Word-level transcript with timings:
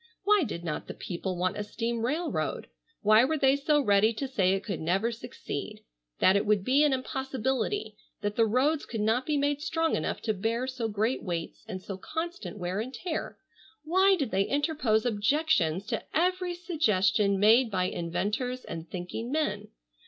Why 0.23 0.43
did 0.43 0.63
not 0.63 0.87
the 0.87 0.95
people 0.95 1.37
want 1.37 1.57
a 1.59 1.63
steam 1.63 2.03
railroad? 2.03 2.65
Why 3.03 3.23
were 3.23 3.37
they 3.37 3.55
so 3.55 3.79
ready 3.79 4.13
to 4.13 4.27
say 4.27 4.53
it 4.53 4.63
could 4.63 4.79
never 4.79 5.11
succeed, 5.11 5.81
that 6.17 6.35
it 6.35 6.47
would 6.47 6.63
be 6.63 6.83
an 6.83 6.91
impossibility; 6.91 7.95
that 8.21 8.35
the 8.35 8.47
roads 8.47 8.83
could 8.87 8.99
not 8.99 9.27
be 9.27 9.37
made 9.37 9.61
strong 9.61 9.95
enough 9.95 10.19
to 10.23 10.33
bear 10.33 10.65
so 10.65 10.87
great 10.87 11.21
weights 11.21 11.63
and 11.67 11.83
so 11.83 11.97
constant 11.97 12.57
wear 12.57 12.79
and 12.79 12.95
tear? 12.95 13.37
Why 13.83 14.15
did 14.17 14.31
they 14.31 14.45
interpose 14.47 15.05
objections 15.05 15.85
to 15.85 16.01
every 16.17 16.55
suggestion 16.55 17.39
made 17.39 17.69
by 17.69 17.83
inventors 17.83 18.65
and 18.65 18.89
thinking 18.89 19.31
men? 19.31 19.67